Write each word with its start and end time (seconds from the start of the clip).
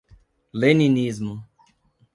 leninismo 0.59 1.33